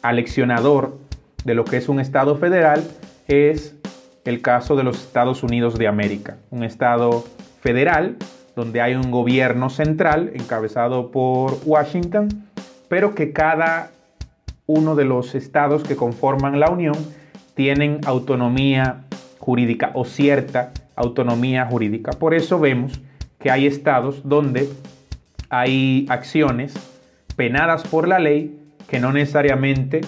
aleccionador 0.00 0.96
de 1.44 1.54
lo 1.54 1.66
que 1.66 1.76
es 1.76 1.90
un 1.90 2.00
Estado 2.00 2.36
federal 2.36 2.82
es 3.28 3.76
el 4.24 4.40
caso 4.40 4.76
de 4.76 4.84
los 4.84 4.96
Estados 4.96 5.42
Unidos 5.42 5.76
de 5.76 5.88
América, 5.88 6.38
un 6.48 6.64
Estado 6.64 7.22
federal 7.60 8.16
donde 8.54 8.80
hay 8.80 8.94
un 8.94 9.10
gobierno 9.10 9.68
central 9.68 10.30
encabezado 10.32 11.10
por 11.10 11.58
Washington, 11.66 12.48
pero 12.88 13.14
que 13.14 13.34
cada 13.34 13.90
uno 14.66 14.96
de 14.96 15.04
los 15.04 15.34
estados 15.34 15.82
que 15.84 15.96
conforman 15.96 16.60
la 16.60 16.70
Unión 16.70 16.96
tienen 17.54 18.00
autonomía 18.04 19.04
jurídica 19.38 19.92
o 19.94 20.04
cierta 20.04 20.72
autonomía 20.96 21.66
jurídica. 21.66 22.12
Por 22.12 22.34
eso 22.34 22.58
vemos 22.58 23.00
que 23.38 23.50
hay 23.50 23.66
estados 23.66 24.28
donde 24.28 24.68
hay 25.48 26.06
acciones 26.08 26.74
penadas 27.36 27.84
por 27.84 28.08
la 28.08 28.18
ley 28.18 28.58
que 28.88 28.98
no 28.98 29.12
necesariamente 29.12 30.00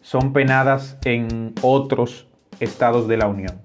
son 0.00 0.32
penadas 0.32 0.98
en 1.04 1.54
otros 1.62 2.26
estados 2.60 3.08
de 3.08 3.16
la 3.16 3.28
Unión. 3.28 3.60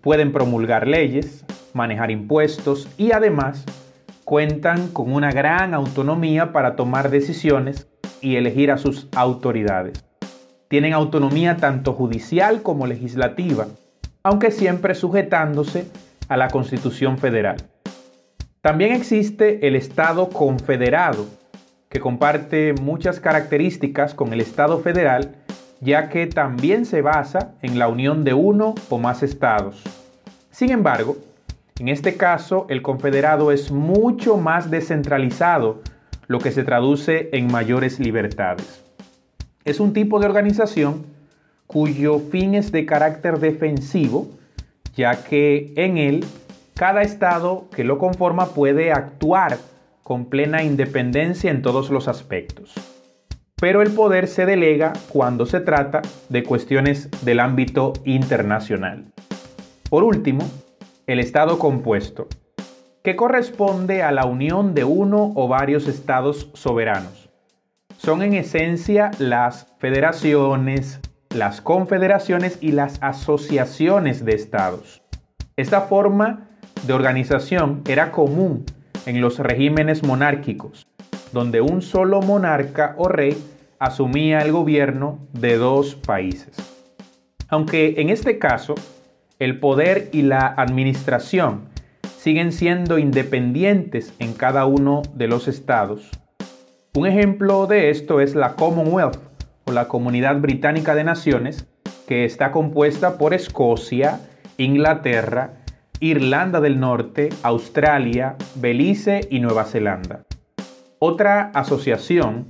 Pueden 0.00 0.32
promulgar 0.32 0.86
leyes, 0.86 1.44
manejar 1.74 2.10
impuestos 2.10 2.88
y 2.96 3.12
además 3.12 3.64
cuentan 4.24 4.88
con 4.88 5.12
una 5.12 5.32
gran 5.32 5.74
autonomía 5.74 6.52
para 6.52 6.76
tomar 6.76 7.10
decisiones 7.10 7.88
y 8.20 8.36
elegir 8.36 8.70
a 8.70 8.78
sus 8.78 9.08
autoridades. 9.14 10.04
Tienen 10.68 10.92
autonomía 10.92 11.56
tanto 11.56 11.92
judicial 11.94 12.62
como 12.62 12.86
legislativa, 12.86 13.66
aunque 14.22 14.50
siempre 14.50 14.94
sujetándose 14.94 15.86
a 16.28 16.36
la 16.36 16.48
Constitución 16.48 17.18
Federal. 17.18 17.56
También 18.60 18.92
existe 18.92 19.66
el 19.66 19.76
Estado 19.76 20.28
confederado, 20.28 21.26
que 21.88 22.00
comparte 22.00 22.74
muchas 22.74 23.20
características 23.20 24.14
con 24.14 24.32
el 24.32 24.40
Estado 24.40 24.80
federal, 24.80 25.36
ya 25.80 26.08
que 26.08 26.26
también 26.26 26.84
se 26.84 27.02
basa 27.02 27.54
en 27.62 27.78
la 27.78 27.88
unión 27.88 28.24
de 28.24 28.34
uno 28.34 28.74
o 28.90 28.98
más 28.98 29.22
estados. 29.22 29.82
Sin 30.50 30.70
embargo, 30.70 31.16
en 31.78 31.88
este 31.88 32.16
caso, 32.16 32.66
el 32.68 32.82
confederado 32.82 33.52
es 33.52 33.70
mucho 33.70 34.36
más 34.36 34.70
descentralizado, 34.70 35.80
lo 36.28 36.38
que 36.38 36.52
se 36.52 36.62
traduce 36.62 37.30
en 37.32 37.50
mayores 37.50 37.98
libertades. 37.98 38.84
Es 39.64 39.80
un 39.80 39.92
tipo 39.92 40.20
de 40.20 40.26
organización 40.26 41.04
cuyo 41.66 42.20
fin 42.20 42.54
es 42.54 42.70
de 42.70 42.86
carácter 42.86 43.38
defensivo, 43.40 44.28
ya 44.94 45.24
que 45.24 45.72
en 45.76 45.98
él 45.98 46.24
cada 46.74 47.02
estado 47.02 47.68
que 47.74 47.82
lo 47.82 47.98
conforma 47.98 48.54
puede 48.54 48.92
actuar 48.92 49.58
con 50.02 50.26
plena 50.26 50.62
independencia 50.62 51.50
en 51.50 51.60
todos 51.60 51.90
los 51.90 52.08
aspectos. 52.08 52.72
Pero 53.60 53.82
el 53.82 53.90
poder 53.90 54.28
se 54.28 54.46
delega 54.46 54.92
cuando 55.08 55.44
se 55.44 55.60
trata 55.60 56.02
de 56.28 56.44
cuestiones 56.44 57.10
del 57.22 57.40
ámbito 57.40 57.92
internacional. 58.04 59.06
Por 59.90 60.04
último, 60.04 60.48
el 61.06 61.18
Estado 61.18 61.58
compuesto, 61.58 62.28
que 63.02 63.16
corresponde 63.16 64.02
a 64.02 64.12
la 64.12 64.26
unión 64.26 64.74
de 64.74 64.84
uno 64.84 65.32
o 65.34 65.48
varios 65.48 65.86
estados 65.86 66.50
soberanos. 66.54 67.30
Son 67.96 68.22
en 68.22 68.34
esencia 68.34 69.10
las 69.18 69.74
federaciones, 69.78 71.00
las 71.34 71.60
confederaciones 71.60 72.58
y 72.60 72.72
las 72.72 73.02
asociaciones 73.02 74.24
de 74.24 74.34
estados. 74.34 75.02
Esta 75.56 75.82
forma 75.82 76.48
de 76.86 76.92
organización 76.92 77.82
era 77.88 78.12
común 78.12 78.64
en 79.06 79.20
los 79.20 79.38
regímenes 79.38 80.02
monárquicos, 80.02 80.86
donde 81.32 81.60
un 81.60 81.82
solo 81.82 82.22
monarca 82.22 82.94
o 82.98 83.08
rey 83.08 83.36
asumía 83.78 84.40
el 84.40 84.52
gobierno 84.52 85.18
de 85.32 85.56
dos 85.56 85.94
países. 85.94 86.56
Aunque 87.48 87.94
en 87.98 88.10
este 88.10 88.38
caso 88.38 88.74
el 89.38 89.60
poder 89.60 90.10
y 90.12 90.22
la 90.22 90.46
administración 90.46 91.68
siguen 92.28 92.52
siendo 92.52 92.98
independientes 92.98 94.12
en 94.18 94.34
cada 94.34 94.66
uno 94.66 95.00
de 95.14 95.28
los 95.28 95.48
estados. 95.48 96.10
Un 96.94 97.06
ejemplo 97.06 97.66
de 97.66 97.88
esto 97.88 98.20
es 98.20 98.34
la 98.34 98.54
Commonwealth 98.54 99.16
o 99.64 99.72
la 99.72 99.88
Comunidad 99.88 100.38
Británica 100.38 100.94
de 100.94 101.04
Naciones, 101.04 101.66
que 102.06 102.26
está 102.26 102.52
compuesta 102.52 103.16
por 103.16 103.32
Escocia, 103.32 104.20
Inglaterra, 104.58 105.54
Irlanda 106.00 106.60
del 106.60 106.78
Norte, 106.78 107.30
Australia, 107.42 108.36
Belice 108.56 109.26
y 109.30 109.40
Nueva 109.40 109.64
Zelanda. 109.64 110.26
Otra 110.98 111.50
asociación, 111.54 112.44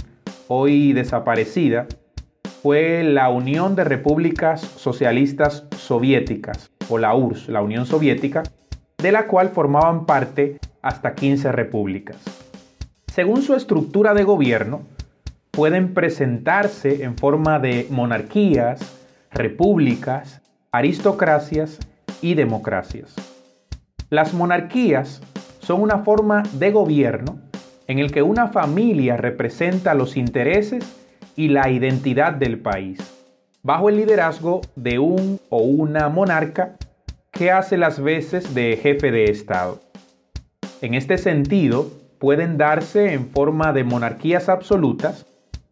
hoy 0.48 0.92
desaparecida, 0.92 1.86
fue 2.64 3.04
la 3.04 3.28
Unión 3.28 3.76
de 3.76 3.84
Repúblicas 3.84 4.60
Socialistas 4.60 5.68
Soviéticas, 5.76 6.72
o 6.88 6.98
la 6.98 7.14
URSS, 7.14 7.48
la 7.50 7.62
Unión 7.62 7.86
Soviética, 7.86 8.42
de 9.00 9.12
la 9.12 9.26
cual 9.26 9.50
formaban 9.50 10.06
parte 10.06 10.58
hasta 10.82 11.14
15 11.14 11.52
repúblicas. 11.52 12.16
Según 13.06 13.42
su 13.42 13.54
estructura 13.54 14.12
de 14.14 14.24
gobierno, 14.24 14.82
pueden 15.50 15.94
presentarse 15.94 17.04
en 17.04 17.16
forma 17.16 17.58
de 17.58 17.86
monarquías, 17.90 18.80
repúblicas, 19.30 20.40
aristocracias 20.72 21.78
y 22.20 22.34
democracias. 22.34 23.14
Las 24.10 24.34
monarquías 24.34 25.22
son 25.60 25.82
una 25.82 25.98
forma 25.98 26.42
de 26.54 26.70
gobierno 26.70 27.38
en 27.86 27.98
el 28.00 28.10
que 28.10 28.22
una 28.22 28.48
familia 28.48 29.16
representa 29.16 29.94
los 29.94 30.16
intereses 30.16 30.84
y 31.36 31.48
la 31.48 31.70
identidad 31.70 32.32
del 32.32 32.58
país 32.58 32.98
bajo 33.62 33.88
el 33.88 33.96
liderazgo 33.96 34.60
de 34.76 34.98
un 34.98 35.40
o 35.50 35.58
una 35.58 36.08
monarca 36.08 36.76
que 37.38 37.52
hace 37.52 37.76
las 37.76 38.02
veces 38.02 38.52
de 38.52 38.76
jefe 38.82 39.12
de 39.12 39.26
Estado. 39.26 39.78
En 40.80 40.94
este 40.94 41.18
sentido, 41.18 41.86
pueden 42.18 42.58
darse 42.58 43.12
en 43.12 43.28
forma 43.28 43.72
de 43.72 43.84
monarquías 43.84 44.48
absolutas, 44.48 45.24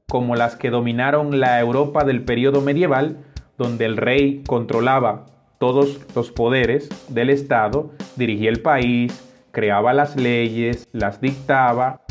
como 0.08 0.36
las 0.36 0.54
que 0.54 0.70
dominaron 0.70 1.40
la 1.40 1.58
Europa 1.58 2.04
del 2.04 2.22
periodo 2.22 2.60
medieval, 2.60 3.16
donde 3.58 3.84
el 3.84 3.96
rey 3.96 4.44
controlaba 4.46 5.26
todos 5.58 5.98
los 6.14 6.30
poderes 6.30 6.88
del 7.08 7.30
Estado, 7.30 7.90
dirigía 8.14 8.50
el 8.50 8.62
país, 8.62 9.28
creaba 9.50 9.92
las 9.92 10.14
leyes, 10.14 10.86
las 10.92 11.20
dictaba 11.20 12.02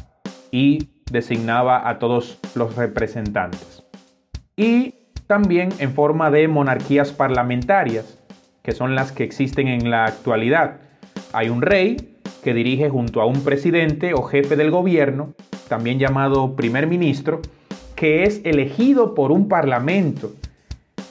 y 0.51 0.89
designaba 1.09 1.87
a 1.87 1.97
todos 1.97 2.39
los 2.55 2.75
representantes. 2.75 3.85
Y 4.57 4.95
también 5.27 5.69
en 5.79 5.93
forma 5.93 6.29
de 6.29 6.49
monarquías 6.49 7.13
parlamentarias, 7.13 8.21
que 8.65 8.71
son 8.71 8.95
las 8.95 9.11
que 9.11 9.23
existen 9.23 9.67
en 9.67 9.91
la 9.91 10.05
actualidad. 10.05 10.77
Hay 11.33 11.49
un 11.49 11.61
rey 11.61 12.17
que 12.43 12.55
dirige 12.55 12.89
junto 12.89 13.21
a 13.21 13.27
un 13.27 13.41
presidente 13.41 14.15
o 14.15 14.23
jefe 14.23 14.55
del 14.55 14.71
gobierno, 14.71 15.35
también 15.69 15.99
llamado 15.99 16.55
primer 16.55 16.87
ministro, 16.87 17.41
que 17.95 18.23
es 18.23 18.41
elegido 18.43 19.13
por 19.13 19.31
un 19.31 19.47
parlamento, 19.47 20.33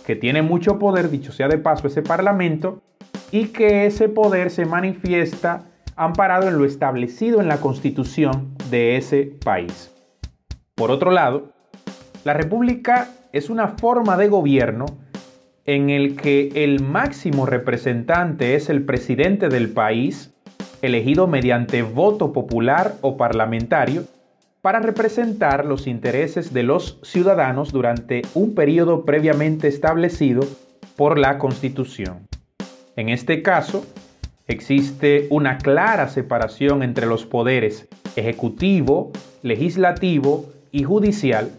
que 0.05 0.17
tiene 0.17 0.43
mucho 0.43 0.81
poder, 0.81 1.11
dicho 1.11 1.31
sea 1.31 1.47
de 1.47 1.59
paso, 1.59 1.87
ese 1.87 2.03
parlamento, 2.03 2.83
y 3.31 3.47
que 3.47 3.87
ese 3.87 4.09
poder 4.09 4.51
se 4.51 4.67
manifiesta 4.67 5.63
amparado 5.95 6.49
en 6.49 6.59
lo 6.59 6.65
establecido 6.65 7.41
en 7.41 7.47
la 7.47 7.59
constitución 7.59 8.53
de 8.69 8.97
ese 8.97 9.31
país. 9.45 9.95
Por 10.75 10.91
otro 10.91 11.13
lado, 11.13 11.53
la 12.25 12.33
república 12.33 13.11
es 13.33 13.49
una 13.49 13.69
forma 13.69 14.17
de 14.17 14.27
gobierno 14.27 14.87
en 15.67 15.91
el 15.91 16.17
que 16.17 16.51
el 16.55 16.81
máximo 16.81 17.47
representante 17.47 18.55
es 18.55 18.69
el 18.69 18.85
presidente 18.85 19.49
del 19.49 19.71
país, 19.71 20.35
elegido 20.83 21.27
mediante 21.27 21.83
voto 21.83 22.33
popular 22.33 22.97
o 23.01 23.17
parlamentario, 23.17 24.05
para 24.61 24.81
representar 24.81 25.67
los 25.67 25.87
intereses 25.87 26.55
de 26.55 26.63
los 26.63 26.99
ciudadanos 27.03 27.73
durante 27.73 28.23
un 28.35 28.55
periodo 28.55 29.05
previamente 29.05 29.69
establecido 29.69 30.43
por 30.97 31.19
la 31.19 31.39
Constitución. 31.39 32.27
En 32.97 33.09
este 33.09 33.43
caso, 33.43 33.85
existe 34.47 35.27
una 35.31 35.59
clara 35.59 36.09
separación 36.09 36.83
entre 36.83 37.07
los 37.07 37.27
poderes 37.27 37.89
ejecutivo, 38.17 39.13
legislativo 39.43 40.47
y 40.71 40.85
judicial, 40.85 41.51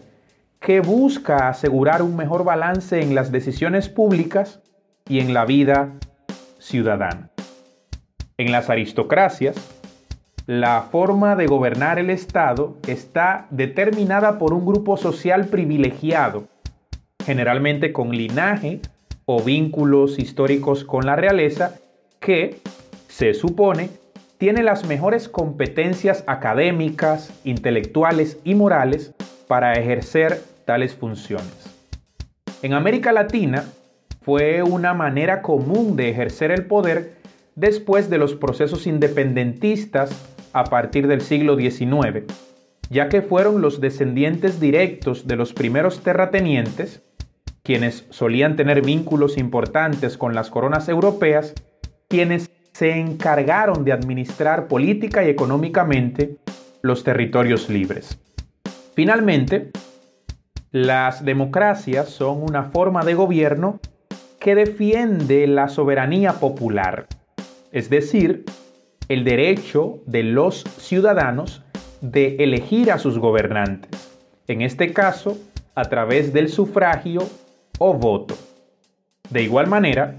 que 0.66 0.80
busca 0.80 1.48
asegurar 1.48 2.02
un 2.02 2.16
mejor 2.16 2.42
balance 2.42 3.00
en 3.00 3.14
las 3.14 3.30
decisiones 3.30 3.88
públicas 3.88 4.58
y 5.08 5.20
en 5.20 5.32
la 5.32 5.44
vida 5.44 5.92
ciudadana. 6.58 7.30
En 8.36 8.50
las 8.50 8.68
aristocracias, 8.68 9.54
la 10.46 10.88
forma 10.90 11.36
de 11.36 11.46
gobernar 11.46 12.00
el 12.00 12.10
Estado 12.10 12.74
está 12.88 13.46
determinada 13.50 14.40
por 14.40 14.52
un 14.52 14.66
grupo 14.66 14.96
social 14.96 15.46
privilegiado, 15.46 16.48
generalmente 17.24 17.92
con 17.92 18.10
linaje 18.10 18.80
o 19.24 19.40
vínculos 19.40 20.18
históricos 20.18 20.82
con 20.82 21.06
la 21.06 21.14
realeza, 21.14 21.76
que, 22.18 22.58
se 23.06 23.34
supone, 23.34 23.88
tiene 24.36 24.64
las 24.64 24.84
mejores 24.84 25.28
competencias 25.28 26.24
académicas, 26.26 27.30
intelectuales 27.44 28.40
y 28.42 28.56
morales 28.56 29.14
para 29.46 29.74
ejercer 29.74 30.55
tales 30.66 30.94
funciones. 30.94 31.74
En 32.60 32.74
América 32.74 33.12
Latina 33.12 33.64
fue 34.20 34.62
una 34.62 34.92
manera 34.92 35.40
común 35.40 35.96
de 35.96 36.10
ejercer 36.10 36.50
el 36.50 36.66
poder 36.66 37.12
después 37.54 38.10
de 38.10 38.18
los 38.18 38.34
procesos 38.34 38.86
independentistas 38.86 40.10
a 40.52 40.64
partir 40.64 41.06
del 41.06 41.22
siglo 41.22 41.56
XIX, 41.56 42.24
ya 42.90 43.08
que 43.08 43.22
fueron 43.22 43.62
los 43.62 43.80
descendientes 43.80 44.60
directos 44.60 45.26
de 45.26 45.36
los 45.36 45.52
primeros 45.52 46.00
terratenientes, 46.00 47.02
quienes 47.62 48.04
solían 48.10 48.56
tener 48.56 48.82
vínculos 48.82 49.38
importantes 49.38 50.18
con 50.18 50.34
las 50.34 50.50
coronas 50.50 50.88
europeas, 50.88 51.54
quienes 52.08 52.50
se 52.72 52.98
encargaron 52.98 53.84
de 53.84 53.92
administrar 53.92 54.66
política 54.66 55.24
y 55.24 55.30
económicamente 55.30 56.36
los 56.82 57.04
territorios 57.04 57.70
libres. 57.70 58.18
Finalmente, 58.94 59.70
las 60.76 61.24
democracias 61.24 62.10
son 62.10 62.42
una 62.42 62.64
forma 62.64 63.02
de 63.02 63.14
gobierno 63.14 63.80
que 64.38 64.54
defiende 64.54 65.46
la 65.46 65.70
soberanía 65.70 66.34
popular, 66.34 67.06
es 67.72 67.88
decir, 67.88 68.44
el 69.08 69.24
derecho 69.24 70.02
de 70.04 70.22
los 70.22 70.64
ciudadanos 70.76 71.62
de 72.02 72.36
elegir 72.40 72.92
a 72.92 72.98
sus 72.98 73.18
gobernantes, 73.18 74.18
en 74.48 74.60
este 74.60 74.92
caso 74.92 75.38
a 75.74 75.86
través 75.86 76.34
del 76.34 76.50
sufragio 76.50 77.22
o 77.78 77.94
voto. 77.94 78.36
De 79.30 79.42
igual 79.42 79.68
manera, 79.68 80.16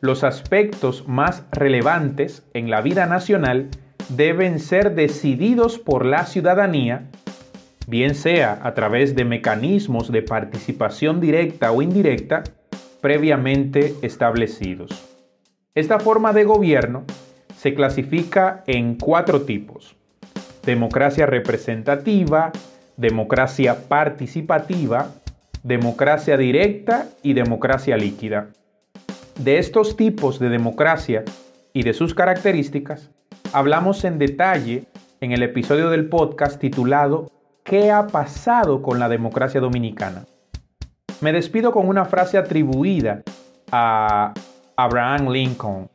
los 0.00 0.24
aspectos 0.24 1.06
más 1.06 1.44
relevantes 1.52 2.48
en 2.54 2.70
la 2.70 2.80
vida 2.80 3.04
nacional 3.04 3.68
deben 4.08 4.58
ser 4.58 4.94
decididos 4.94 5.78
por 5.78 6.06
la 6.06 6.24
ciudadanía, 6.24 7.10
bien 7.86 8.14
sea 8.14 8.60
a 8.62 8.74
través 8.74 9.14
de 9.14 9.24
mecanismos 9.24 10.10
de 10.10 10.22
participación 10.22 11.20
directa 11.20 11.72
o 11.72 11.82
indirecta 11.82 12.44
previamente 13.00 13.94
establecidos. 14.02 14.90
Esta 15.74 15.98
forma 15.98 16.32
de 16.32 16.44
gobierno 16.44 17.04
se 17.56 17.74
clasifica 17.74 18.62
en 18.66 18.96
cuatro 18.96 19.42
tipos. 19.42 19.96
Democracia 20.64 21.26
representativa, 21.26 22.52
democracia 22.96 23.88
participativa, 23.88 25.12
democracia 25.62 26.36
directa 26.36 27.08
y 27.22 27.32
democracia 27.32 27.96
líquida. 27.96 28.48
De 29.38 29.58
estos 29.58 29.96
tipos 29.96 30.38
de 30.38 30.48
democracia 30.48 31.24
y 31.72 31.82
de 31.82 31.94
sus 31.94 32.14
características, 32.14 33.10
hablamos 33.52 34.04
en 34.04 34.18
detalle 34.18 34.84
en 35.20 35.32
el 35.32 35.42
episodio 35.42 35.90
del 35.90 36.08
podcast 36.08 36.60
titulado 36.60 37.30
¿Qué 37.64 37.92
ha 37.92 38.08
pasado 38.08 38.82
con 38.82 38.98
la 38.98 39.08
democracia 39.08 39.60
dominicana? 39.60 40.24
Me 41.20 41.32
despido 41.32 41.70
con 41.70 41.88
una 41.88 42.04
frase 42.04 42.36
atribuida 42.36 43.22
a 43.70 44.34
Abraham 44.76 45.28
Lincoln. 45.28 45.88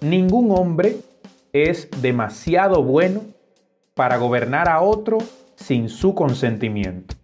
Ningún 0.00 0.50
hombre 0.50 0.96
es 1.52 1.88
demasiado 2.00 2.82
bueno 2.82 3.20
para 3.94 4.16
gobernar 4.16 4.68
a 4.68 4.80
otro 4.80 5.18
sin 5.54 5.88
su 5.88 6.16
consentimiento. 6.16 7.14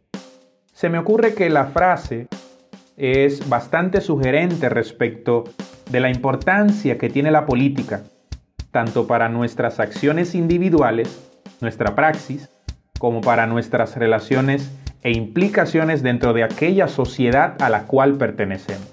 Se 0.72 0.88
me 0.88 0.98
ocurre 0.98 1.34
que 1.34 1.50
la 1.50 1.66
frase 1.66 2.28
es 2.96 3.48
bastante 3.48 4.00
sugerente 4.00 4.68
respecto 4.68 5.44
de 5.90 5.98
la 5.98 6.10
importancia 6.10 6.96
que 6.96 7.10
tiene 7.10 7.32
la 7.32 7.44
política, 7.44 8.04
tanto 8.70 9.08
para 9.08 9.28
nuestras 9.28 9.80
acciones 9.80 10.36
individuales, 10.36 11.28
nuestra 11.60 11.96
praxis, 11.96 12.48
como 12.98 13.20
para 13.20 13.46
nuestras 13.46 13.96
relaciones 13.96 14.70
e 15.02 15.12
implicaciones 15.12 16.02
dentro 16.02 16.32
de 16.32 16.42
aquella 16.42 16.88
sociedad 16.88 17.54
a 17.62 17.70
la 17.70 17.84
cual 17.84 18.16
pertenecemos. 18.16 18.88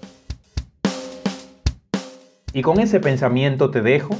Y 2.53 2.61
con 2.61 2.79
ese 2.79 2.99
pensamiento 2.99 3.69
te 3.69 3.81
dejo 3.81 4.15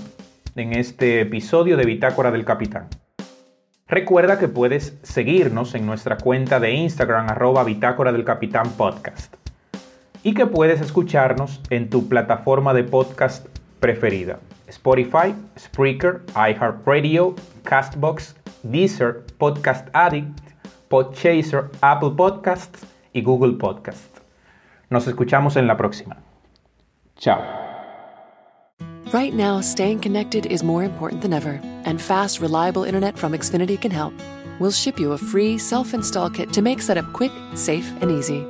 en 0.56 0.74
este 0.74 1.22
episodio 1.22 1.78
de 1.78 1.86
Bitácora 1.86 2.32
del 2.32 2.44
Capitán. 2.44 2.88
Recuerda 3.88 4.40
que 4.40 4.48
puedes 4.48 4.98
seguirnos 5.04 5.76
en 5.76 5.86
nuestra 5.86 6.18
cuenta 6.18 6.60
de 6.60 6.72
Instagram 6.72 7.30
arroba 7.30 7.64
Bitácora 7.64 8.12
del 8.12 8.26
Capitán 8.26 8.72
Podcast 8.72 9.36
y 10.24 10.34
que 10.34 10.48
puedes 10.48 10.82
escucharnos 10.82 11.62
en 11.70 11.90
tu 11.90 12.10
plataforma 12.10 12.74
de 12.74 12.84
podcast 12.84 13.46
preferida. 13.80 14.40
Spotify, 14.68 15.36
Spreaker, 15.58 16.22
iHeartRadio, 16.36 17.36
Castbox, 17.64 18.36
Deezer, 18.72 19.24
Podcast 19.38 19.90
Addict, 19.94 20.40
Podchaser, 20.90 21.70
Apple 21.82 22.12
Podcasts 22.12 22.86
y 23.14 23.22
Google 23.22 23.54
Podcasts. 23.54 24.22
Nos 24.90 25.08
escuchamos 25.08 25.56
en 25.56 25.68
la 25.68 25.78
próxima. 25.78 26.18
Chao. 27.18 27.42
Right 29.14 29.34
now, 29.34 29.62
staying 29.62 30.00
connected 30.00 30.46
is 30.48 30.64
more 30.64 30.84
important 30.84 31.22
than 31.22 31.32
ever, 31.32 31.62
and 31.86 32.02
fast, 32.02 32.42
reliable 32.42 32.84
internet 32.84 33.18
from 33.18 33.34
Xfinity 33.34 33.80
can 33.80 33.92
help. 33.92 34.14
We'll 34.60 34.72
ship 34.72 35.00
you 35.00 35.14
a 35.14 35.18
free 35.18 35.58
self-install 35.58 36.32
kit 36.32 36.52
to 36.54 36.62
make 36.62 36.82
setup 36.82 37.12
quick, 37.14 37.32
safe, 37.54 37.90
and 38.02 38.12
easy. 38.12 38.46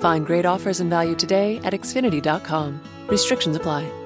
Find 0.00 0.26
great 0.26 0.44
offers 0.44 0.80
and 0.80 0.90
value 0.90 1.14
today 1.14 1.58
at 1.64 1.72
Xfinity.com. 1.72 2.80
Restrictions 3.08 3.56
apply. 3.56 4.01